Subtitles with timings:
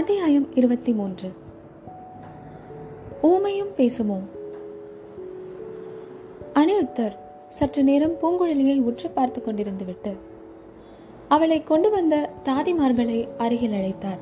[0.00, 1.32] அத்தியாயம் இருபத்தி மூன்று.
[3.22, 4.18] ஊமையும் பேசுமோ
[6.54, 7.14] அனிருத்தர்
[7.48, 10.16] சற்று நேரம் பூங்குழலியை உற்று பார்த்து கொண்டிருந்து விட்டு
[11.28, 14.18] அவளை கொண்டு வந்த தாதிமார்களை அருகில் அழைத்தார்.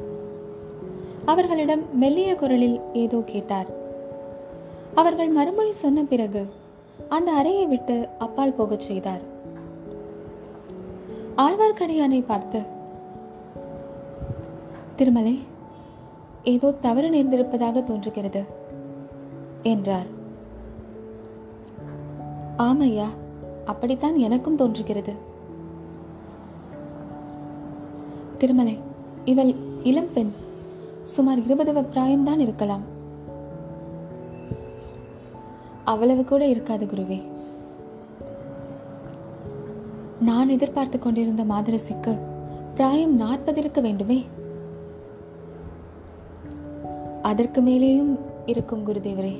[1.24, 3.66] அவர்களிடம் மெல்லிய குரலில் ஏதோ கேட்டார்.
[4.94, 6.46] அவர்கள் மறுமொழி சொன்ன பிறகு
[7.08, 9.20] அந்த அறையை விட்டு அப்பால் போகச் செய்தார்.
[11.36, 12.62] ஆழ்வார்க்கடியானை பார்த்து
[14.96, 15.56] திருமலை
[16.48, 18.42] ஏதோ தவறு நேர்ந்திருப்பதாக தோன்றுகிறது
[19.62, 20.06] என்றார்.
[22.58, 23.06] ஆமையா
[23.64, 25.12] அப்படித்தான் எனக்கும் தோன்றுகிறது.
[28.38, 28.78] திருமலை
[29.24, 30.32] இவள் இளம் பெண்
[31.04, 32.84] சுமார் இருபது பிராயம்தான் இருக்கலாம்.
[35.84, 37.22] அவ்வளவு கூட இருக்காது குருவே.
[40.20, 42.18] நான் எதிர்பார்த்து கொண்டிருந்த மாதரசிக்கு
[42.74, 44.24] பிராயம் நாற்பது இருக்க வேண்டுமே?
[47.28, 48.12] அதற்கு மேலேயும்
[48.46, 49.34] இருக்கும் குருதேவரே.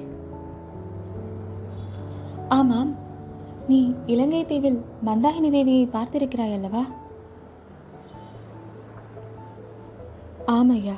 [2.48, 2.90] ஆமாம்
[3.68, 6.82] நீ இலங்கை தீவில் மந்தாகினி தேவியை பார்த்திருக்கிறாய் அல்லவா?
[10.46, 10.96] ஆமையா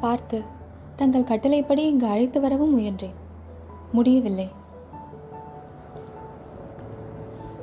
[0.00, 0.42] பார்த்து
[0.96, 3.18] தங்கள் கட்டளைப்படி இங்கு அழைத்து வரவும் முயன்றேன்.
[3.92, 4.48] முடியவில்லை.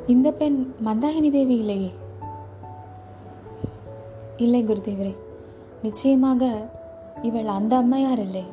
[0.08, 1.92] இந்த பெண் மந்தாகினி தேவி இல்லையே?
[4.38, 5.16] இல்லை குருதேவரே
[5.82, 6.70] நிச்சயமாக
[7.22, 8.44] இவள் அந்த அம்மையார் இல்லை.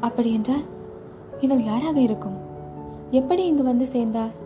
[0.00, 0.62] அப்படி என்றால்
[1.40, 2.36] இவள் யாராக இருக்கும்?
[3.10, 4.44] எப்படி இங்கு வந்து சேர்ந்தாள்?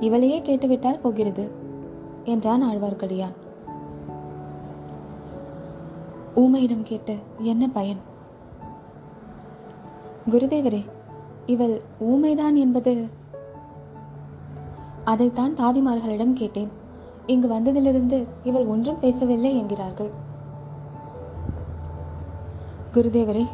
[0.00, 1.50] இவளையே கேட்டுவிட்டால் போகிறது
[2.24, 3.34] என்றான் ஆழ்வார்க்கடியான்.
[6.36, 7.98] ஊமையிடம் கேட்டு என்ன பயன்?
[10.30, 10.84] குருதேவரே
[11.46, 13.08] இவள் ஊமைதான் என்பது?
[15.04, 16.82] அதைத்தான் தாதிமார்களிடம் கேட்டேன்.
[17.26, 20.10] இங்கு வந்ததிலிருந்து இவள் ஒன்றும் பேசவில்லை என்கிறார்கள்.
[22.94, 23.46] குருதேவரே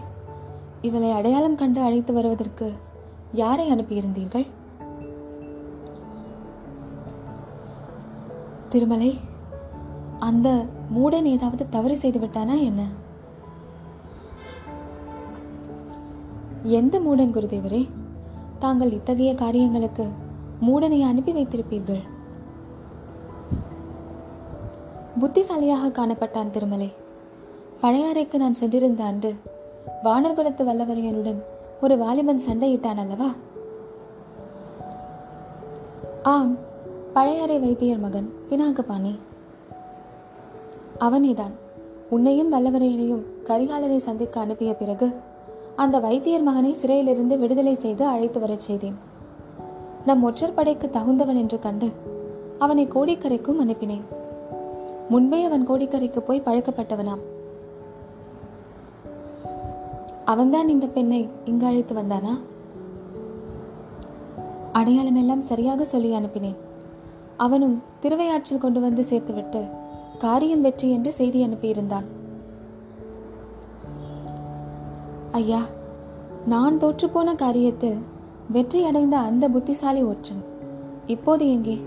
[0.83, 2.73] இவளை அடையாளம் கண்டு அழைத்து வருவதற்கு
[3.33, 4.47] யாரை அனுப்பியிருந்தீர்கள்?
[8.69, 9.19] திருமலை
[10.19, 10.65] அந்த
[10.97, 12.87] மூடன் ஏதாவது தவறு செய்து விட்டானா என்ன?
[16.63, 17.89] எந்த மூடன் குருதேவரே
[18.59, 20.09] தாங்கள் இத்தகைய காரியங்களுக்கு
[20.61, 22.01] மூடனை அனுப்பி வைத்திருப்பீர்கள்?
[25.21, 26.93] புத்திசாலியாக காணப்பட்டான் திருமலை.
[27.83, 29.35] பழையாறைக்கு நான் சென்றிருந்த அன்று
[30.05, 31.43] வானர்குலத்து வல்லவரையனுடன்
[31.81, 33.29] ஒரு வாலிபன் சண்டையிட்டான் அல்லவா?
[36.23, 36.57] ஆம்
[37.13, 39.19] பழையாறை வைத்தியர் மகன் பினாகபாணி.
[41.01, 41.55] அவனேதான்.
[42.11, 45.15] உன்னையும் வல்லவரையனையும் கரிகாலரை சந்திக்க அனுப்பிய பிறகு
[45.77, 48.97] அந்த வைத்தியர் மகனை சிறையிலிருந்து விடுதலை செய்து அழைத்து வரச் செய்தேன்.
[50.07, 51.91] நம் ஒற்றர் படைக்கு தகுந்தவன் என்று கண்டு
[52.59, 54.19] அவனை கோடிக்கரைக்கும் அனுப்பினேன்.
[55.11, 57.23] முன்பே அவன் கோடிக்கரைக்கு போய் பழக்கப்பட்டவனாம்.
[60.25, 62.35] அவன்தான் இந்த பெண்ணை இங்கு அழைத்து வந்தானா?
[64.73, 66.57] அடையாளமெல்லாம் சரியாக சொல்லி அனுப்பினேன்.
[67.37, 69.71] அவனும் திருவையாற்றில் கொண்டு வந்து சேர்த்துவிட்டு
[70.19, 72.07] காரியம் வெற்றி என்று செய்தி அனுப்பியிருந்தான்.
[75.33, 75.61] ஐயா
[76.47, 77.99] நான் தோற்றுப்போன காரியத்தில்
[78.51, 80.45] வெற்றி அடைந்த அந்த புத்திசாலி ஒற்றன்.
[81.07, 81.79] இப்போது எங்கே?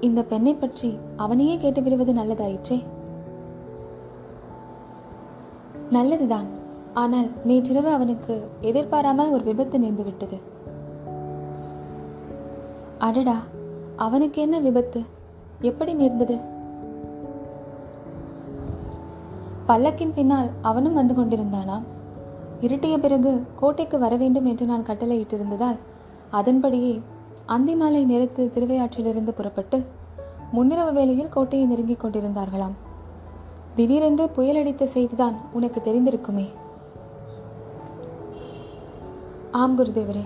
[0.00, 2.84] இந்த பெண்ணை பற்றி அவனையே கேட்டுவிடுவது நல்லதாயிற்றே?
[5.90, 6.46] நல்லதுதான்.
[6.94, 10.38] ஆனால் நேற்றிரவு அவனுக்கு எதிர்பாராமல் ஒரு விபத்து நேர்ந்து விட்டது
[12.98, 13.36] அடடா
[13.96, 15.02] அவனுக்கு என்ன விபத்து?
[15.60, 16.38] எப்படி நேர்ந்தது?
[19.66, 21.82] பல்லக்கின் பின்னால் அவனும் வந்து கொண்டிருந்தானாம்
[22.60, 25.78] இருட்டிய பிறகு கோட்டைக்கு வர வேண்டும் என்று நான் கட்டளையிட்டிருந்ததால்
[26.30, 27.00] அதன்படியே
[27.50, 29.84] அந்திமாலை நேரத்தில் திருவையாற்றிலிருந்து புறப்பட்டு
[30.52, 32.74] முன்னிரவு வேளையில் கோட்டையை நெருங்கிக் கொண்டிருந்தார்களாம்.
[33.74, 36.48] திடீரென்று புயலடித்த செய்திதான் உனக்கு தெரிந்திருக்குமே.
[39.50, 40.24] ஆம் குருதேவரே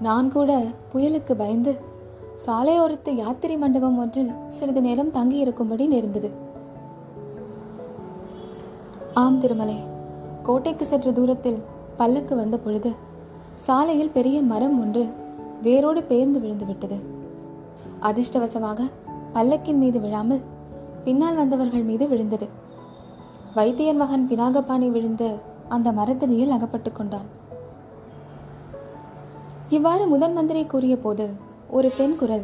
[0.00, 1.80] நான் கூட புயலுக்கு பயந்து
[2.46, 6.30] சாலையோரத்து யாத்திரை மண்டபம் ஒன்றில் சிறிது நேரம் தங்கியிருக்கும்படி நேர்ந்தது.
[9.14, 9.78] ஆம் திருமலை
[10.42, 11.62] கோட்டைக்கு சற்று தூரத்தில்
[11.96, 12.92] பல்லக்கு வந்த பொழுது
[13.54, 15.19] சாலையில் பெரிய மரம் ஒன்று
[15.62, 16.96] வேரோடு பெயர்ந்து விழுந்து விட்டது.
[18.02, 18.80] அதிர்ஷ்டவசமாக
[19.32, 20.40] பல்லக்கின் மீது விழாமல்
[21.04, 22.48] பின்னால் வந்தவர்கள் மீது விழுந்தது.
[23.54, 27.26] வைத்தியர் மகன் பினாகபாணி விழுந்து அந்த மரத்தடியில் அகப்பட்டு கொண்டான்.
[29.68, 31.28] இவ்வாறு முதன் மந்திரி கூறிய போது
[31.70, 32.42] ஒரு பெண் குரல்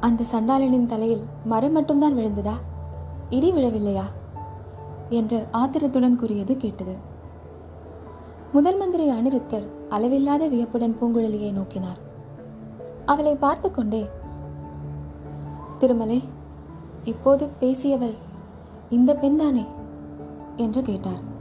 [0.00, 2.52] அந்த சண்டாளனின் தலையில் மரம் மட்டும்தான் விழுந்ததா?
[3.30, 4.04] இடி விழவில்லையா?
[5.08, 6.94] என்று ஆத்திரத்துடன் கூறியது கேட்டது.
[8.52, 11.98] முதல் மந்திரி அனிருத்தர் அளவில்லாத வியப்புடன் பூங்குழலியை நோக்கினார்.
[13.04, 14.08] அவளை பார்த்து கொண்டே
[15.78, 16.22] திருமலை
[17.04, 18.14] இப்போது பேசியவள்
[18.90, 19.66] இந்த பெண்தானே
[20.56, 21.34] என்று கேட்டார்.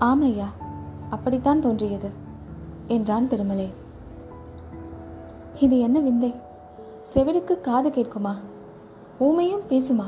[0.00, 0.46] ஆமையா
[1.10, 2.10] அப்படித்தான் தோன்றியது
[2.86, 3.72] என்றான் திருமலை.
[5.60, 6.34] இது என்ன விந்தை?
[7.14, 8.36] செவிடுக்கு காது கேட்குமா?
[9.20, 10.06] ஊமையும் பேசுமா?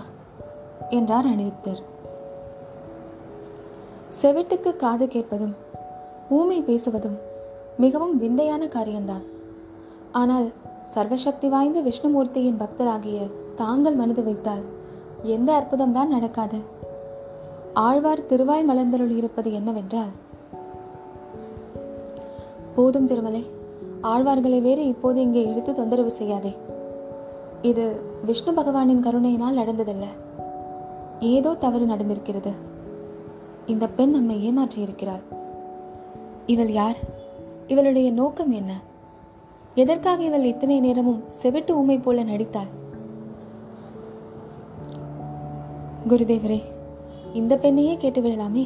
[0.89, 1.83] என்றார் அனிருத்தர்.
[4.23, 5.69] செவிட்டுக்கு காது கேட்பதும்
[6.31, 7.19] ஊமை பேசுவதும்
[7.77, 9.25] மிகவும் விந்தையான காரியம்தான்.
[10.13, 10.47] ஆனால்
[10.95, 13.19] சர்வசக்தி வாய்ந்த விஷ்ணுமூர்த்தியின் பக்தராகிய
[13.55, 14.65] தாங்கள் மனது வைத்தால்
[15.23, 16.59] எந்த அற்புதம்தான் நடக்காது.
[17.73, 20.13] ஆழ்வார் திருவாய் மலர்ந்தருள் இருப்பது என்னவென்றால்
[22.75, 23.43] போதும் திருமலை
[24.03, 26.53] ஆழ்வார்களை வேறு இப்போது இங்கே இழுத்து தொந்தரவு செய்யாதே.
[27.63, 27.85] இது
[28.25, 30.07] விஷ்ணு பகவானின் கருணையினால் நடந்ததல்ல.
[31.21, 32.53] ஏதோ தவறு நடந்திருக்கிறது.
[33.67, 35.25] இந்த பெண் நம்மை ஏமாற்றியிருக்கிறாள்.
[36.53, 36.99] இவள் யார்?
[37.67, 38.73] இவளுடைய நோக்கம் என்ன?
[39.75, 42.71] எதற்காக இவள் இத்தனை நேரமும் செவிட்டு ஊமை போல நடித்தாள்?
[46.09, 46.61] குருதேவரே
[47.33, 48.65] இந்த பெண்ணையே கேட்டு விடலாமே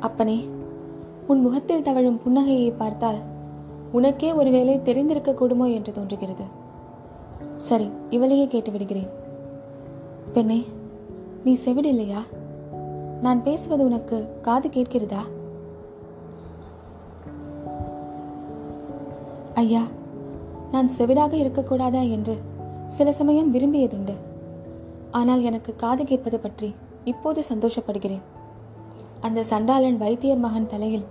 [0.00, 0.38] அப்பனே
[1.26, 3.20] உன் முகத்தில் தவழும் புன்னகையை பார்த்தால்
[3.92, 6.44] உனக்கே ஒருவேளை தெரிந்திருக்கக்கூடுமோ என்று தோன்றுகிறது.
[7.68, 9.10] சரி இவளையே கேட்டு விடுகிறேன்
[10.32, 10.60] பெண்ணே
[11.44, 12.22] நீ செவிடில்லையா?
[13.24, 15.22] நான் பேசுவது உனக்கு காது கேட்கிறதா?
[19.54, 19.82] ஐயா
[20.70, 22.34] நான் செவிடாக இருக்கக்கூடாதா என்று
[22.86, 24.14] சில சமயம் விரும்பியதுண்டு.
[25.10, 26.74] ஆனால் எனக்கு காது கேட்பது பற்றி
[27.04, 28.24] இப்போது சந்தோஷப்படுகிறேன்.
[29.20, 31.06] அந்த சண்டாளன் வைத்தியர் மகன் தலையில்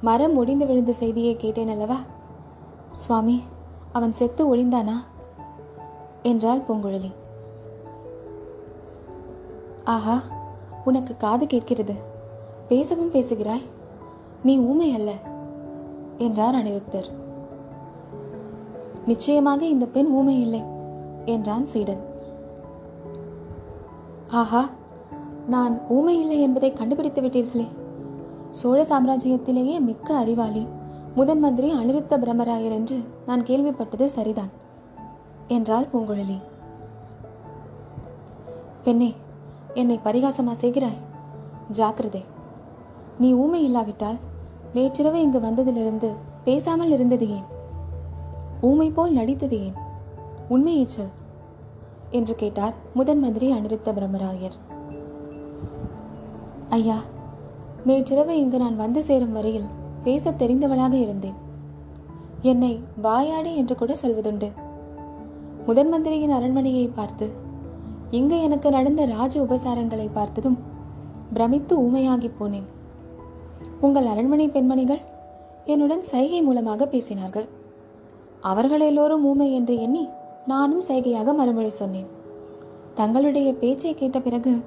[0.00, 1.98] மரம் ஒடிந்து விழுந்த செய்தியை கேட்டேன் அல்லவா?
[2.92, 3.38] சுவாமி
[3.92, 4.98] அவன் செத்து ஒழிந்தானா
[6.22, 7.12] என்றாள் பூங்குழலி.
[9.84, 10.16] ஆஹா
[10.84, 11.94] உனக்கு காது கேட்கிறது.
[12.68, 13.66] பேசவும் பேசுகிறாய்.
[14.42, 15.10] நீ ஊமை அல்ல
[16.16, 17.08] என்றார் அனிருத்தர்.
[19.06, 20.62] நிச்சயமாக இந்த பெண் ஊமை இல்லை
[21.24, 22.02] என்றான் சீடன்.
[24.30, 24.68] ஆஹா
[25.46, 27.66] நான் ஊமை இல்லை என்பதை கண்டுபிடித்து விட்டீர்களே.
[28.50, 30.66] சோழ சாம்ராஜ்யத்திலேயே மிக்க அறிவாளி
[31.14, 34.50] முதன் மந்திரி அனிருத்த பிரம்மராயர் என்று நான் கேள்விப்பட்டது சரிதான்
[35.46, 36.38] என்றாள் பூங்குழலி.
[38.84, 39.14] பெண்ணே
[39.74, 41.00] என்னை பரிகாசமா செய்கிறாய்?
[41.70, 42.24] ஜாக்கிரதை.
[43.18, 44.16] நீ ஊமை இல்லாவிட்டால்
[44.74, 46.14] நேற்றிரவு இங்கு வந்ததிலிருந்து
[46.44, 47.44] பேசாமல் இருந்தது ஏன்?
[48.60, 49.72] ஊமை போல் நடித்தது ஏன்?
[50.48, 51.08] உண்மையை சொல்
[52.10, 54.52] என்று கேட்டார் முதன் மந்திரி அனிருத்த பிரம்மராயர்.
[56.68, 56.98] ஐயா
[57.84, 59.66] நேற்றிரவு இங்கு நான் வந்து சேரும் வரையில்
[60.02, 61.34] பேசத் தெரிந்தவளாக இருந்தேன்.
[62.42, 64.52] என்னை வாயாடி என்று கூட சொல்வதுண்டு.
[65.66, 67.41] முதன் மந்திரியின் அரண்மனையை பார்த்து
[68.16, 70.58] இங்கு எனக்கு நடந்த ராஜ உபசாரங்களை பார்த்ததும்
[71.32, 72.66] பிரமித்து ஊமையாகி போனேன்.
[73.80, 75.00] உங்கள் அரண்மனை பெண்மணிகள்
[75.64, 77.46] என்னுடன் சைகை மூலமாக பேசினார்கள்.
[78.40, 80.08] அவர்கள் எல்லோரும் ஊமை என்று எண்ணி
[80.46, 82.06] நானும் சைகையாக மறுமொழி சொன்னேன்.
[82.94, 84.60] தங்களுடைய பேச்சை கேட்ட பிறகு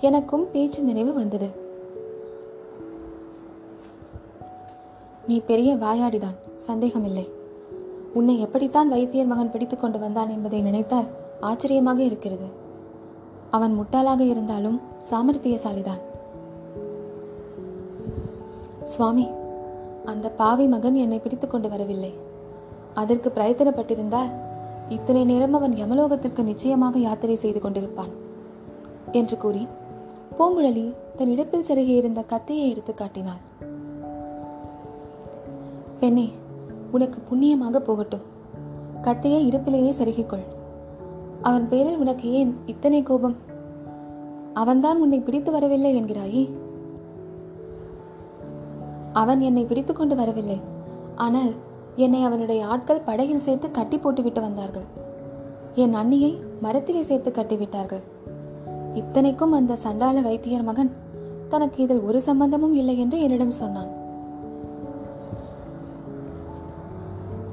[0.00, 1.50] எனக்கும் பேச்சு நினைவு வந்தது.
[5.26, 7.30] நீ பெரிய வாயாடிதான் சந்தேகமில்லை.
[8.14, 11.08] உன்னை எப்படித்தான் வைத்தியர் மகன் பிடித்துக்கொண்டு வந்தான் என்பதை நினைத்தால்
[11.40, 12.60] ஆச்சரியமாக இருக்கிறது.
[13.56, 16.02] அவன் முட்டாளாக இருந்தாலும் சாமர்த்தியசாலிதான்.
[18.92, 19.26] சுவாமி
[20.04, 22.12] அந்த பாவி மகன் என்னை பிடித்து கொண்டு வரவில்லை.
[22.94, 24.30] அதற்கு பிரயத்தனப்பட்டிருந்தால்
[24.88, 28.12] இத்தனை நேரம் அவன் யமலோகத்திற்கு நிச்சயமாக யாத்திரை செய்து கொண்டிருப்பான்
[29.12, 29.62] என்று கூறி
[30.38, 30.86] பூங்குழலி
[31.16, 33.42] தன் இடுப்பில் செருகியிருந்த கத்தையை கத்தியை எடுத்து காட்டினாள்.
[36.00, 36.26] பெண்ணே
[36.90, 38.26] உனக்கு புண்ணியமாக போகட்டும்.
[39.02, 40.46] கத்தியை இடுப்பிலேயே செருகிக்கொள்.
[41.42, 43.36] அவன் பேரில் உனக்கு ஏன் இத்தனை கோபம்?
[44.54, 46.54] அவன்தான் உன்னை பிடித்து வரவில்லை என்கிறாயே.
[49.12, 50.60] அவன் என்னை பிடித்து கொண்டு வரவில்லை.
[51.14, 51.52] ஆனால்
[51.96, 54.86] என்னை அவனுடைய ஆட்கள் படகில் சேர்த்து கட்டி போட்டுவிட்டு வந்தார்கள்.
[55.74, 58.02] என் அண்ணியை மரத்திலே சேர்த்து கட்டிவிட்டார்கள்.
[58.92, 60.92] இத்தனைக்கும் அந்த சண்டால வைத்தியர் மகன்
[61.48, 63.90] தனக்கு இதில் ஒரு சம்பந்தமும் இல்லை என்று என்னிடம் சொன்னான்.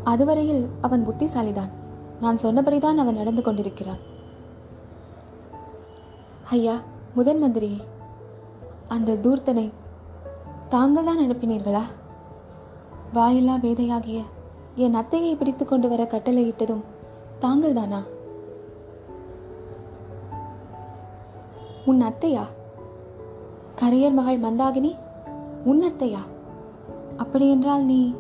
[0.04, 1.72] அதுவரையில் அவன் புத்திசாலிதான்.
[2.22, 4.02] நான் சொன்னபடிதான் அவன் நடந்து கொண்டிருக்கிறான்.
[6.50, 6.76] ஐயா
[7.16, 7.80] முதன் மந்திரியே
[8.88, 9.72] அந்த தூர்த்தனை
[10.70, 11.82] தாங்கள் தான் அனுப்பினீர்களா?
[13.14, 14.20] வாயில்லா வேதையாகிய
[14.76, 16.84] என் அத்தையை பிடித்து கொண்டு வர கட்டளையிட்டதும்
[17.40, 18.02] தாங்கள் தானா
[21.86, 22.44] உன் அத்தையா?
[23.82, 24.92] கரையர் மகள் மந்தாகினி
[25.66, 26.22] உன் அத்தையா?
[27.18, 28.16] அப்படியென்றால் நீ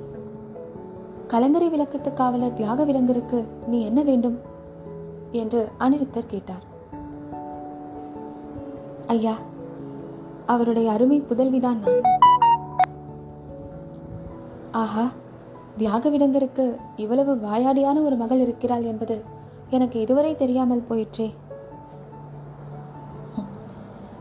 [1.30, 4.40] கலங்கரை விளக்கத்து காவலர் தியாக விலங்கருக்கு நீ என்ன வேண்டும்?
[5.32, 6.64] என்று அனிருத்தர் கேட்டார்.
[9.08, 9.34] ஐயா
[10.46, 12.02] அவருடைய அருமை புதல்விதான் நான்.
[14.72, 15.06] ஆஹா
[15.78, 19.24] தியாகவிடங்கருக்கு இவ்வளவு வாயாடியான ஒரு மகள் இருக்கிறாள் என்பது
[19.70, 21.34] எனக்கு இதுவரை தெரியாமல் போயிற்றே.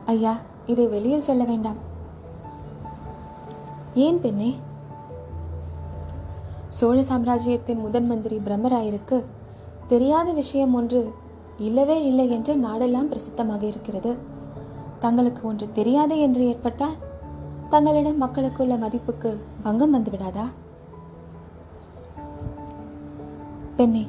[0.05, 0.37] ஐயா
[0.67, 1.77] இதை வெளியில் சொல்ல வேண்டாம்.
[3.95, 4.55] ஏன் பெண்ணே?
[6.79, 9.17] சோழ சாம்ராஜ்யத்தின் முதன் மந்திரி பிரம்மராயருக்கு
[9.89, 11.01] தெரியாத விஷயம் ஒன்று
[11.59, 14.13] இல்லவே இல்லை என்று நாடெல்லாம் பிரசித்தமாக இருக்கிறது.
[15.01, 16.97] தங்களுக்கு ஒன்று தெரியாது என்று ஏற்பட்டால்
[17.69, 19.31] தங்களிடம் மக்களுக்குள்ள மதிப்புக்கு
[19.63, 20.47] பங்கம் வந்துவிடாதா
[23.77, 24.07] பெண்ணே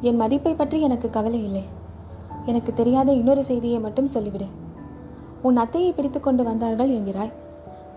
[0.00, 1.64] என் மதிப்பை பற்றி எனக்கு கவலை இல்லை.
[2.44, 4.48] எனக்கு தெரியாத இன்னொரு செய்தியை மட்டும் சொல்லிவிடு.
[5.42, 7.34] உன் அத்தையை பிடித்து கொண்டு வந்தார்கள் என்கிறாய்.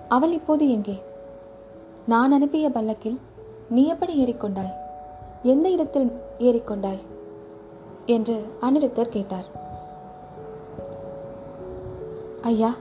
[0.09, 0.97] அவள் இப்போது எங்கே?
[2.05, 3.19] நான் அனுப்பிய பல்லக்கில்
[3.73, 4.73] நீ எப்படி ஏறிக்கொண்டாய்?
[5.43, 6.99] எந்த இடத்தில் ஏறிக்கொண்டாய்?
[8.05, 9.45] என்று அனிருத்தர் கேட்டார்.
[12.41, 12.75] ஐயா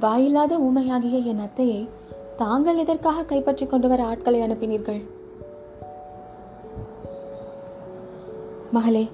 [0.00, 1.88] வாயில்லாத ஊமையாகிய என் அத்தையை
[2.36, 5.06] தாங்கள் எதற்காக கைப்பற்றிக் கொண்டு வர ஆட்களை அனுப்பினீர்கள்?
[8.70, 9.08] மகளே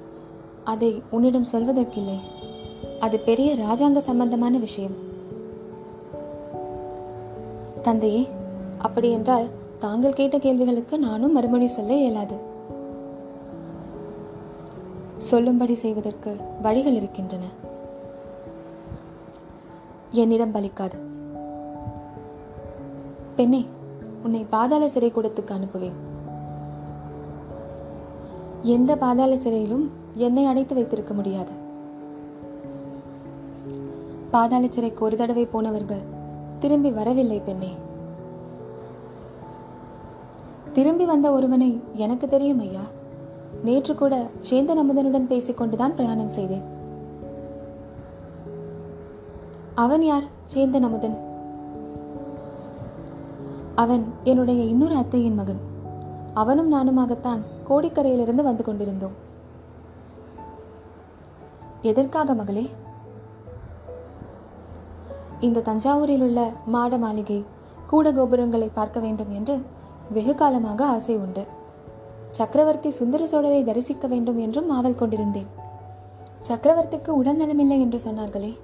[0.65, 2.19] அதை உன்னிடம் சொல்வதற்கில்லை.
[3.01, 4.97] அது பெரிய ராஜாங்க சம்பந்தமான விஷயம்.
[7.83, 8.29] தந்தையே
[8.79, 12.37] அப்படியென்றால் தாங்கள் கேட்ட கேள்விகளுக்கு நானும் மறுமொழி சொல்ல இயலாது.
[15.17, 17.45] சொல்லும்படி செய்வதற்கு வழிகள் இருக்கின்றன.
[20.11, 20.99] என்னிடம் பலிக்காது.
[23.37, 23.67] பெண்ணே
[24.23, 25.99] உன்னை பாதாள சிறை கூடத்துக்கு அனுப்புவேன்.
[28.63, 31.53] எந்த பாதாள சிறையிலும் என்னை அடைத்து வைத்திருக்க முடியாது.
[34.31, 36.03] பாதாள சிறைக்கு ஒரு தடவை போனவர்கள்
[36.59, 37.89] திரும்பி வரவில்லை பெண்ணே.
[40.73, 42.81] திரும்பி வந்த ஒருவனை எனக்கு தெரியும் ஐயா.
[43.65, 46.63] நேற்று கூட சேந்தன் அமுதனுடன் பேசிக்கொண்டுதான் பிரயாணம் செய்தேன்.
[49.75, 50.25] அவன் யார்?
[50.55, 51.19] சேந்தன் அமுதன்.
[53.75, 55.61] அவன் என்னுடைய இன்னொரு அத்தையின் மகன்.
[56.35, 59.13] அவனும் நானுமாகத்தான் கோடிக்கரையிலிருந்து வந்து கொண்டிருந்தோம்.
[61.83, 62.71] எதற்காக மகளே?
[65.41, 67.45] இந்த தஞ்சாவூரில் உள்ள மாட மாளிகை
[67.87, 69.61] கூட கோபுரங்களை பார்க்க வேண்டும் என்று
[70.13, 71.47] வெகு காலமாக ஆசை உண்டு.
[72.31, 75.47] சக்கரவர்த்தி சுந்தர சோழரை தரிசிக்க வேண்டும் என்றும் ஆவல் கொண்டிருந்தேன்.
[76.49, 78.59] சக்கரவர்த்திக்கு உடல் நலமில்லை என்று சொன்னார்களே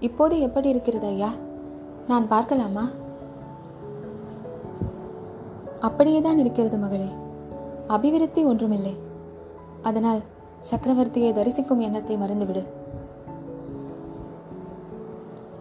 [0.00, 1.30] இப்போது எப்படி இருக்கிறது ஐயா?
[2.08, 2.90] நான் பார்க்கலாமா?
[5.80, 7.08] அப்படியேதான் இருக்கிறது மகளே
[7.86, 8.98] அபிவிருத்தி ஒன்றுமில்லை.
[9.82, 10.22] அதனால்
[10.70, 12.64] சக்கரவர்த்தியை தரிசிக்கும் எண்ணத்தை மறந்துவிடு.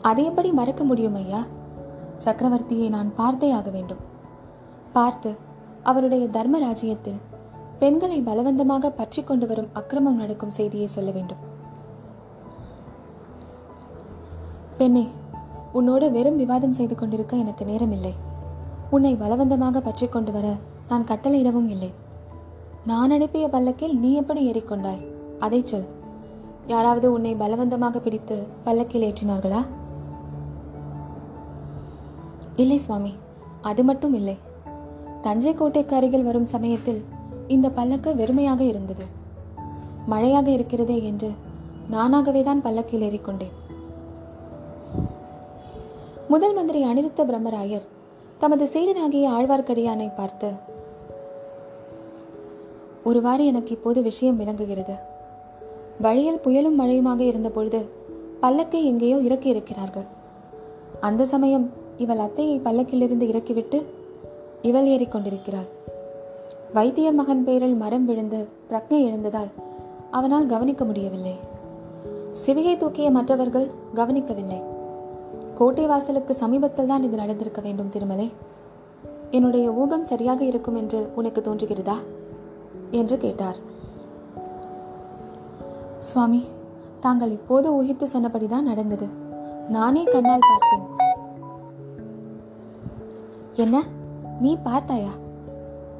[0.01, 1.43] அதை எப்படி மறக்க முடியும் ஐயா?
[2.25, 4.11] சக்கரவர்த்தியை நான் பார்த்தே ஆக வேண்டும்.
[4.97, 5.29] பார்த்து
[5.89, 7.21] அவருடைய தர்ம ராஜ்யத்தில்
[7.79, 11.41] பெண்களை பலவந்தமாக பற்றி கொண்டு வரும் அக்கிரமம் நடக்கும் செய்தியை சொல்ல வேண்டும்.
[14.77, 15.05] பெண்ணே
[15.79, 18.13] உன்னோடு வெறும் விவாதம் செய்து கொண்டிருக்க எனக்கு நேரமில்லை.
[18.95, 20.47] உன்னை பலவந்தமாக பற்றி கொண்டு வர
[20.89, 21.91] நான் கட்டளையிடவும் இல்லை.
[22.91, 25.03] நான் அனுப்பிய பல்லக்கில் நீ எப்படி ஏறிக்கொண்டாய்
[25.45, 25.87] அதை சொல்.
[26.73, 28.35] யாராவது உன்னை பலவந்தமாக பிடித்து
[28.65, 29.61] பல்லக்கில் ஏற்றினார்களா?
[32.63, 33.13] இல்லை சுவாமி
[33.69, 34.35] அது மட்டும் இல்லை.
[35.25, 37.01] தஞ்சை கோட்டைக்கு அருகில் வரும் சமயத்தில்
[37.47, 39.05] இந்த பல்லக்கு வெறுமையாக இருந்தது.
[40.05, 41.29] மழையாக இருக்கிறதே என்று
[41.91, 43.55] நானாகவே தான் பல்லக்கில் ஏறிக்கொண்டேன்.
[46.27, 47.87] முதல் மந்திரி அனிருத்த பிரம்மராயர்
[48.37, 50.49] தமது சீடனாகிய ஆழ்வார்க்கடியானை பார்த்து
[53.03, 54.95] ஒருவாறு எனக்கு இப்போது விஷயம் விளங்குகிறது.
[56.01, 57.81] வழியில் புயலும் மழையுமாக இருந்த பொழுது
[58.41, 60.07] பல்லக்கை எங்கேயோ இறக்கி இருக்கிறார்கள்
[61.01, 61.65] அந்த சமயம்
[61.97, 63.79] இவள் அத்தையை பல்லக்கிலிருந்து இறக்கிவிட்டு
[64.63, 65.67] இவள் ஏறிக்கொண்டிருக்கிறாள்.
[66.73, 69.49] வைத்தியர் மகன் பேரில் மரம் விழுந்து பிரக்ஞை எழுந்ததால்
[70.11, 71.39] அவனால் கவனிக்க முடியவில்லை.
[72.45, 74.61] சிவிகை தூக்கிய மற்றவர்கள் கவனிக்கவில்லை.
[75.55, 78.33] கோட்டை வாசலுக்கு சமீபத்தில் தான் இது நடந்திருக்க வேண்டும் திருமலை.
[79.31, 81.95] என்னுடைய ஊகம் சரியாக இருக்கும் என்று உனக்கு தோன்றுகிறதா?
[82.91, 83.57] என்று கேட்டார்.
[85.97, 86.43] சுவாமி
[86.99, 89.07] தாங்கள் இப்போது ஊகித்து சொன்னபடிதான் நடந்தது.
[89.69, 90.87] நானே கண்ணால் பார்த்தேன்.
[93.55, 94.01] என்ன?
[94.43, 95.11] நீ பார்த்தாயா?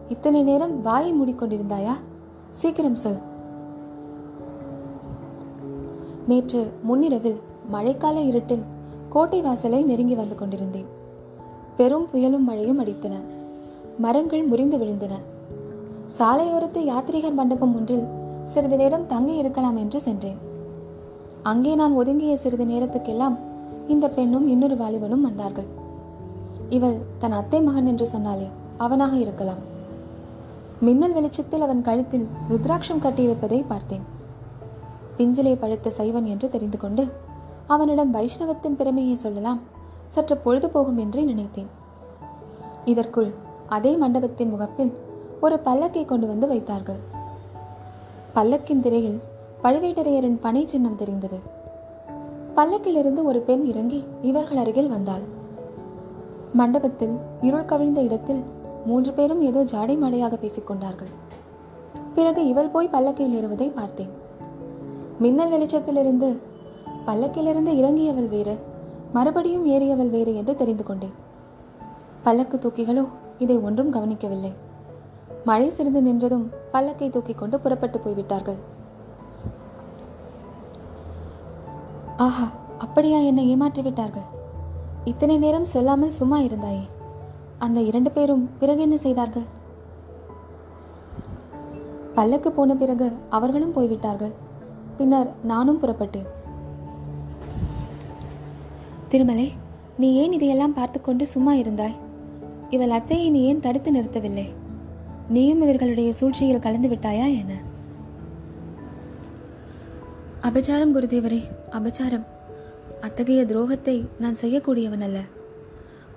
[0.08, 1.94] இத்தனை நேரம் வாயை மூடிக்கொண்டிருந்தாயா?
[2.52, 3.18] சீக்கிரம் சொல்.
[6.28, 7.40] நேற்று முன்னிரவில்
[7.74, 8.64] மழைக்கால இருட்டில்
[9.10, 10.86] கோட்டை வாசலை நெருங்கி வந்து கொண்டிருந்தேன்.
[11.78, 13.14] பெரும் புயலும் மழையும் அடித்தன.
[13.98, 15.14] மரங்கள் முறிந்து விழுந்தன.
[16.20, 18.06] சாலையோரத்து யாத்ரீகர் மண்டபம் ஒன்றில்
[18.44, 20.38] சிறிது நேரம் தங்கி இருக்கலாம் என்று சென்றேன்.
[21.44, 23.38] அங்கே நான் ஒதுங்கிய சிறிது நேரத்துக்கெல்லாம்
[23.88, 25.82] இந்த பெண்ணும் இன்னொரு வாலிபனும் வந்தார்கள்.
[26.70, 29.62] இவள் தன் அத்தை மகன் என்று சொன்னாலே அவனாக இருக்கலாம்.
[30.80, 34.02] மின்னல் வெளிச்சத்தில் அவன் கழுத்தில் ருத்ராட்சம் கட்டியிருப்பதை பார்த்தேன்.
[35.18, 37.12] பிஞ்சிலே பழுத்த சைவன் என்று தெரிந்து கொண்டு
[37.68, 39.62] அவனிடம் வைஷ்ணவத்தின் பெருமையை சொல்லலாம்
[40.06, 41.68] சற்று பொழுது போகும் என்று நினைத்தேன்.
[42.86, 43.34] இதற்குள்
[43.68, 44.94] அதே மண்டபத்தின் முகப்பில்
[45.42, 47.00] ஒரு பல்லக்கை கொண்டு வந்து வைத்தார்கள்.
[48.36, 49.22] பல்லக்கின் திரையில்
[49.64, 51.40] பழுவேட்டரையரின் பனை சின்னம் தெரிந்தது.
[52.56, 55.33] பல்லக்கிலிருந்து ஒரு பெண் இறங்கி இவர்கள் அருகில் வந்தாள்.
[56.54, 58.42] மண்டபத்தில் இருள் கவிழ்ந்த இடத்தில்
[58.86, 61.12] மூன்று பேரும் ஏதோ ஜாடை மாடையாக பேசிக்கொண்டார்கள்
[62.16, 64.12] பிறகு இவள் போய் பல்லக்கையில் ஏறுவதை பார்த்தேன்.
[65.20, 66.30] மின்னல் வெளிச்சத்திலிருந்து
[67.08, 68.56] பல்லக்கிலிருந்து இறங்கியவள் வேறு
[69.14, 71.16] மறுபடியும் ஏறியவள் வேறு என்று தெரிந்து கொண்டேன்.
[72.24, 73.06] பல்லக்கு தூக்கிகளோ
[73.38, 74.54] இதை ஒன்றும் கவனிக்கவில்லை.
[75.46, 78.60] மழை சிறிது நின்றதும் பல்லக்கை தூக்கி கொண்டு புறப்பட்டு போய்விட்டார்கள்.
[82.18, 84.28] ஆஹா அப்படியா என்னை ஏமாற்றி விட்டார்கள்
[85.06, 86.84] இத்தனை நேரம் சொல்லாமல் சும்மா இருந்தாயே?
[87.58, 89.44] அந்த இரண்டு பேரும் பிறகு என்ன செய்தார்கள்?
[92.14, 94.32] பல்லக்கு போன பிறகு அவர்களும் போய்விட்டார்கள்.
[94.98, 96.28] பின்னர் நானும் புறப்பட்டேன்.
[99.10, 99.52] திருமலை
[99.98, 101.98] நீ ஏன் இதையெல்லாம் பார்த்து கொண்டு சும்மா இருந்தாய்?
[102.70, 104.48] இவள் அத்தையை நீ ஏன் தடுத்து நிறுத்தவில்லை?
[105.30, 107.54] நீயும் இவர்களுடைய சூழ்ச்சியில் கலந்து விட்டாயா என்ன?
[110.50, 111.42] அபச்சாரம் குருதேவரே
[111.72, 112.26] அபச்சாரம்.
[113.06, 115.20] அத்தகைய துரோகத்தை நான் செய்யக்கூடியவன் அல்ல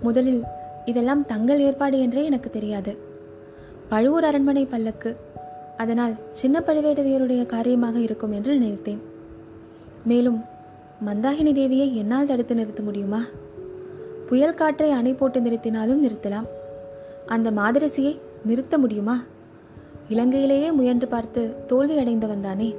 [0.03, 0.43] முதலில்
[0.85, 2.93] இதெல்லாம் தங்கள் ஏற்பாடு என்றே எனக்கு தெரியாது.
[3.89, 5.17] பழுவூர் அரண்மனை பல்லக்கு
[5.77, 9.01] அதனால் சின்ன பழுவேட்டரையருடைய காரியமாக இருக்கும் என்று நினைத்தேன்.
[10.05, 10.39] மேலும்
[11.07, 13.23] மந்தாகினி தேவியை என்னால் தடுத்து நிறுத்த முடியுமா?
[14.29, 16.49] புயல் காற்றை அணை போட்டு நிறுத்தினாலும் நிறுத்தலாம்.
[17.27, 19.19] அந்த மாதரசியை நிறுத்த முடியுமா?
[20.09, 22.75] இலங்கையிலேயே முயன்று பார்த்து தோல்வி அடைந்தவன் தானே.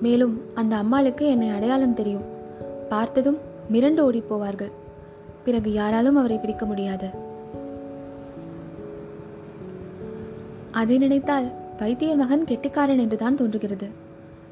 [0.00, 2.26] மேலும் அந்த அம்மாளுக்கு என்னை அடையாளம் தெரியும்.
[2.88, 3.38] பார்த்ததும்
[3.72, 4.72] மிரண்டு ஓடிப் போவார்கள்
[5.44, 7.08] பிறகு யாராலும் அவரை பிடிக்க முடியாது.
[10.70, 13.88] அதை நினைத்தால் வைத்தியர் மகன் கெட்டிக்காரன் என்றுதான் தோன்றுகிறது.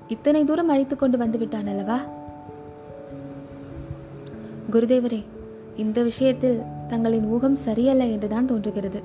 [0.08, 1.98] இத்தனை தூரம் அழைத்துக் கொண்டு வந்து விட்டான் அல்லவா?
[4.70, 5.24] குருதேவரே
[5.76, 9.02] இந்த விஷயத்தில் தங்களின் ஊகம் சரியல்ல என்றுதான் தோன்றுகிறது.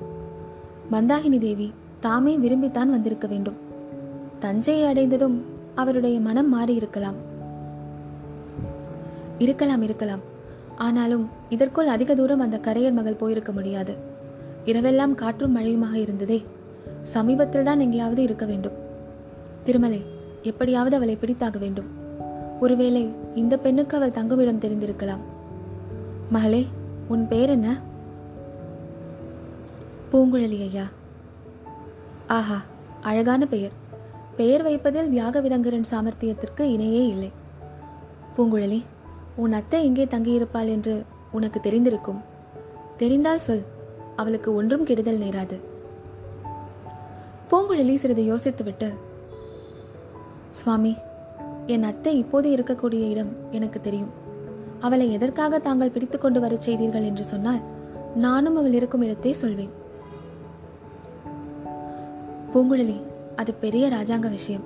[0.92, 3.56] மந்தாகினி தேவி தாமே விரும்பித்தான் வந்திருக்க வேண்டும்.
[4.38, 7.28] தஞ்சையை அடைந்ததும் அவருடைய மனம் மாறியிருக்கலாம்.
[9.40, 10.20] இருக்கலாம் இருக்கலாம்.
[10.76, 13.94] ஆனாலும் இதற்குள் அதிக தூரம் அந்த கரையர் மகள் போயிருக்க முடியாது.
[14.64, 16.44] இரவெல்லாம் காற்றும் மழையுமாக இருந்ததே.
[17.02, 18.72] சமீபத்தில் தான் எங்கேயாவது இருக்க வேண்டும்.
[19.64, 20.04] திருமலை
[20.42, 21.84] எப்படியாவது அவளை பிடித்தாக வேண்டும்.
[22.60, 25.22] ஒருவேளை இந்த பெண்ணுக்கு அவள் தங்குமிடம் தெரிந்திருக்கலாம்.
[26.30, 26.66] மகளே
[27.08, 27.76] உன் பேர் என்ன?
[30.12, 30.84] பூங்குழலி ஐயா.
[32.26, 32.62] ஆஹா
[33.00, 33.72] அழகான பெயர்.
[34.36, 37.30] பெயர் வைப்பதில் தியாக விடங்கரின் சாமர்த்தியத்திற்கு இணையே இல்லை.
[38.36, 38.82] பூங்குழலி
[39.40, 42.20] உன் அத்தை எங்கே தங்கியிருப்பாள் என்று உனக்கு தெரிந்திருக்கும்.
[42.96, 43.62] தெரிந்தால் சொல்
[44.16, 45.60] அவளுக்கு ஒன்றும் கெடுதல் நேராது.
[47.50, 48.94] பூங்குழலி சிறிது யோசித்துவிட்டு
[50.50, 50.96] சுவாமி
[51.66, 54.10] என் அத்தை இப்போது இருக்கக்கூடிய இடம் எனக்கு தெரியும்.
[54.80, 57.60] அவளை எதற்காக தாங்கள் பிடித்துக்கொண்டு கொண்டு வரச் செய்தீர்கள் என்று சொன்னால்
[58.14, 59.70] நானும் அவள் இருக்கும் இடத்தை சொல்வேன்.
[62.54, 63.02] பூங்குழலி
[63.36, 64.62] அது பெரிய ராஜாங்க விஷயம்.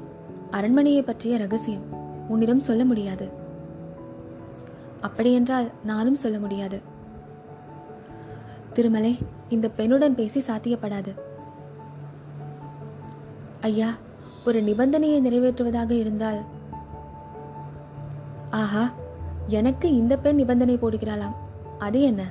[0.50, 1.82] அரண்மனையை பற்றிய ரகசியம்.
[2.28, 3.42] உன்னிடம் சொல்ல முடியாது.
[5.04, 6.80] அப்படியென்றால் நானும் சொல்ல முடியாது.
[8.72, 11.14] திருமலை இந்த பெண்ணுடன் பேசி சாத்தியப்படாது.
[13.60, 13.90] ஐயா
[14.46, 16.40] ஒரு நிபந்தனையை நிறைவேற்றுவதாக இருந்தால்.
[18.50, 18.92] ஆஹா
[19.46, 21.34] எனக்கு இந்த பெண் நிபந்தனை போடுகிறாளாம்.
[21.78, 22.24] அது என்ன?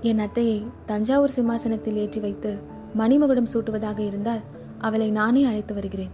[0.00, 2.58] என் அத்தையை தஞ்சாவூர் சிம்மாசனத்தில் ஏற்றி வைத்து
[2.98, 4.40] மணிமகுடம் சூட்டுவதாக இருந்தால்
[4.78, 6.10] அவளை நானே அழைத்து வருகிறேன்.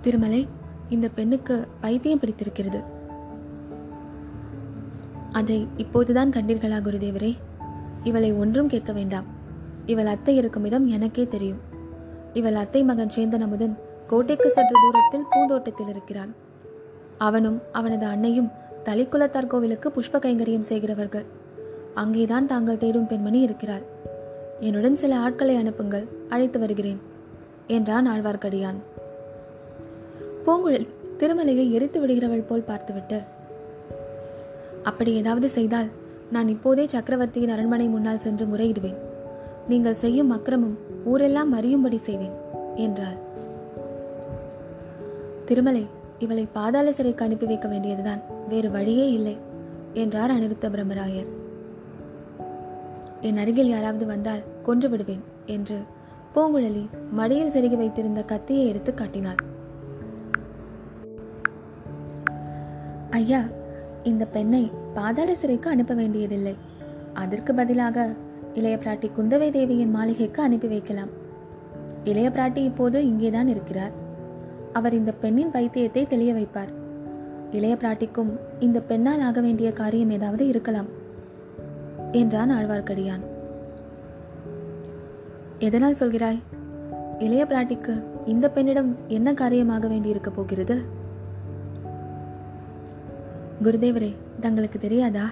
[0.00, 0.56] திருமலை
[0.88, 2.80] இந்த பெண்ணுக்கு பைத்தியம் பிடித்திருக்கிறது.
[5.32, 7.36] அதை இப்போதுதான் கண்டீர்களா குருதேவரே?
[8.02, 9.24] இவளை ஒன்றும் கேட்க வேண்டாம்.
[9.86, 11.58] இவள் அத்தை இருக்கும் இடம் எனக்கே தெரியும்.
[12.32, 16.34] இவள் அத்தை மகன் சேந்தன் அமுதன் கோட்டைக்கு சற்று தூரத்தில் பூந்தோட்டத்தில் இருக்கிறான்.
[17.18, 18.50] அவனும் அவனது அன்னையும்
[18.84, 21.26] தலிக்குலத்தார் கோவிலுக்கு புஷ்ப கைங்கரியம் செய்கிறவர்கள்.
[21.94, 23.82] அங்கேதான் தாங்கள் தேடும் பெண்மணி இருக்கிறாள்.
[24.60, 27.00] என்னுடன் சில ஆட்களை அனுப்புங்கள் அழைத்து வருகிறேன்
[27.66, 28.78] என்றான் ஆழ்வார்க்கடியான்.
[30.48, 30.86] பூங்குழலி
[31.20, 33.18] திருமலையை எரித்து விடுகிறவள் போல் பார்த்துவிட்டு
[34.82, 35.88] அப்படி ஏதாவது செய்தால்
[36.30, 38.98] நான் இப்போதே சக்கரவர்த்தியின் அரண்மனை முன்னால் சென்று முறையிடுவேன்.
[39.68, 42.36] நீங்கள் செய்யும் அக்கிரமம் ஊரெல்லாம் அறியும்படி செய்வேன்
[42.74, 43.18] என்றாள்.
[45.44, 45.84] திருமலை
[46.18, 48.22] இவளை பாதாள சிறைக்கு அனுப்பி வைக்க வேண்டியதுதான்.
[48.48, 49.36] வேறு வழியே இல்லை
[49.94, 51.28] என்றார் அனிருத்த பிரம்மராயர்.
[53.20, 55.78] என் அருகில் யாராவது வந்தால் கொன்று விடுவேன் என்று
[56.34, 59.47] பூங்குழலி மடியில் செருகி வைத்திருந்த கத்தியை எடுத்து காட்டினாள்.
[63.18, 63.42] ஐயா
[64.02, 66.56] இந்த பெண்ணை பாதாள சிறைக்கு அனுப்ப வேண்டியதில்லை.
[67.12, 68.06] அதற்கு பதிலாக
[68.54, 71.10] இளைய பிராட்டி குந்தவை தேவியின் மாளிகைக்கு அனுப்பி வைக்கலாம்.
[72.04, 73.94] இளைய பிராட்டி இப்போது இங்கேதான் இருக்கிறார்.
[74.72, 76.72] அவர் இந்த பெண்ணின் பைத்தியத்தை தெளிய வைப்பார்.
[77.50, 80.88] இளைய பிராட்டிக்கும் இந்த பெண்ணால் ஆக வேண்டிய காரியம் ஏதாவது இருக்கலாம்
[82.12, 83.24] என்றான் ஆழ்வார்க்கடியான்.
[85.58, 86.40] எதனால் சொல்கிறாய்?
[87.18, 87.94] இளைய பிராட்டிக்கு
[88.26, 90.96] இந்த பெண்ணிடம் என்ன காரியமாக வேண்டியிருக்க போகிறது?
[93.62, 95.24] குருதேவரே தங்களுக்கு தெரியாதா?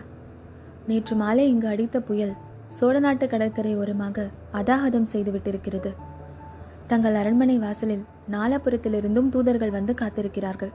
[0.86, 2.32] நேற்று மாலை இங்கு அடித்த புயல்
[2.68, 5.94] சோழ நாட்டு கடற்கரை ஓரமாக அதாகதம் செய்து விட்டிருக்கிறது.
[6.86, 10.72] தங்கள் அரண்மனை வாசலில் நாலாபுரத்திலிருந்தும் தூதர்கள் வந்து காத்திருக்கிறார்கள்.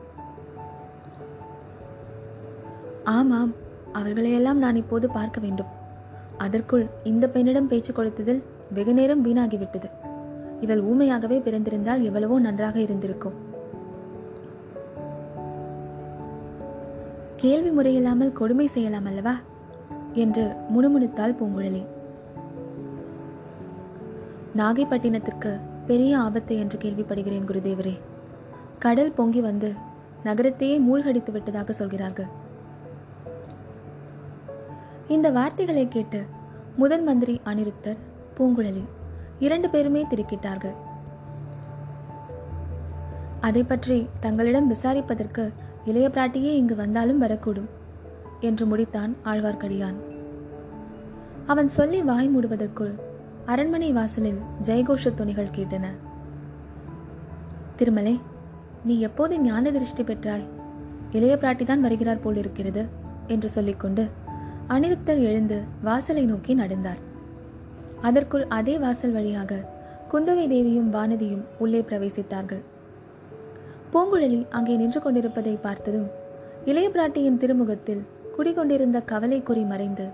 [3.04, 3.54] ஆமாம்
[3.92, 5.68] அவர்களையெல்லாம் நான் இப்போது பார்க்க வேண்டும்.
[6.38, 9.90] அதற்குள் இந்த பெண்ணிடம் பேச்சு கொடுத்ததில் வெகு நேரம் வீணாகிவிட்டது.
[10.62, 13.50] இவள் ஊமையாகவே பிறந்திருந்தால் எவ்வளவோ நன்றாக இருந்திருக்கும்.
[17.42, 19.36] கேள்வி முறையில்லாமல் கொடுமை செய்யலாம் அல்லவா?
[20.14, 21.86] என்று முணுமுணுத்தாள் பூங்குழலி.
[24.58, 28.00] நாகைப்பட்டினத்திற்கு பெரிய ஆபத்து என்று கேள்விப்படுகிறேன் குருதேவரே.
[28.80, 29.74] கடல் பொங்கி வந்து
[30.24, 32.26] நகரத்தையே மூழ்கடித்து விட்டதாக சொல்கிறார்கள்.
[35.08, 36.26] இந்த வார்த்தைகளை கேட்டு
[36.76, 37.98] முதன் மந்திரி அனிருத்தர்
[38.38, 38.84] பூங்குழலி
[39.40, 40.76] இரண்டு பேருமே திடுக்கிட்டார்கள்.
[43.40, 45.54] அதை பற்றி தங்களிடம் விசாரிப்பதற்கு
[45.86, 47.70] இளைய பிராட்டியே இங்கு வந்தாலும் வரக்கூடும்
[48.40, 49.96] என்று முடித்தான் ஆழ்வார்க்கடியான்.
[51.46, 52.92] அவன் சொல்லி வாய் மூடுவதற்குள்
[53.46, 55.86] அரண்மனை வாசலில் ஜெயகோஷ துணிகள் கேட்டன.
[57.76, 58.20] திருமலை
[58.84, 60.48] நீ எப்போது ஞான திருஷ்டி பெற்றாய்?
[61.12, 62.86] இளைய பிராட்டிதான் வருகிறார் போலிருக்கிறது
[63.28, 64.08] என்று சொல்லிக்கொண்டு
[64.68, 66.98] அனிருத்தர் எழுந்து வாசலை நோக்கி நடந்தார்.
[68.02, 69.70] அதற்குள் அதே வாசல் வழியாக
[70.12, 72.62] குந்தவை தேவியும் வானதியும் உள்ளே பிரவேசித்தார்கள்.
[73.94, 76.06] பூங்குழலி அங்கே நின்று கொண்டிருப்பதை பார்த்ததும்
[76.66, 78.04] இளைய பிராட்டியின் திருமுகத்தில்
[78.36, 80.06] குடிகொண்டிருந்த கவலை குறி மறைந்து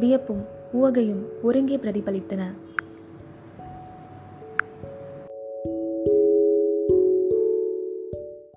[0.00, 0.42] வியப்பும்
[0.72, 2.42] உவகையும் ஒருங்கே பிரதிபலித்தன.